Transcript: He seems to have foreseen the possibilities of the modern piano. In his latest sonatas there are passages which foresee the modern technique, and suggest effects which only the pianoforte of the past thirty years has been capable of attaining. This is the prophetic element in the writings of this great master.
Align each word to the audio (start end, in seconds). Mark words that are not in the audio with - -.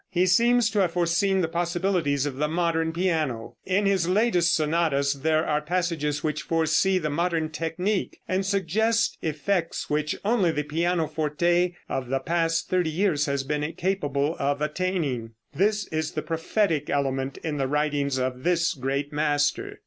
He 0.09 0.25
seems 0.25 0.71
to 0.71 0.79
have 0.79 0.93
foreseen 0.93 1.41
the 1.41 1.47
possibilities 1.47 2.25
of 2.25 2.37
the 2.37 2.47
modern 2.47 2.91
piano. 2.91 3.55
In 3.67 3.85
his 3.85 4.07
latest 4.09 4.55
sonatas 4.55 5.13
there 5.13 5.45
are 5.45 5.61
passages 5.61 6.23
which 6.23 6.41
foresee 6.41 6.97
the 6.97 7.11
modern 7.11 7.49
technique, 7.51 8.17
and 8.27 8.43
suggest 8.43 9.15
effects 9.21 9.91
which 9.91 10.15
only 10.25 10.49
the 10.49 10.63
pianoforte 10.63 11.75
of 11.87 12.09
the 12.09 12.19
past 12.19 12.67
thirty 12.67 12.89
years 12.89 13.27
has 13.27 13.43
been 13.43 13.71
capable 13.73 14.35
of 14.39 14.59
attaining. 14.59 15.35
This 15.53 15.85
is 15.89 16.13
the 16.13 16.23
prophetic 16.23 16.89
element 16.89 17.37
in 17.43 17.57
the 17.57 17.67
writings 17.67 18.17
of 18.17 18.41
this 18.41 18.73
great 18.73 19.13
master. 19.13 19.77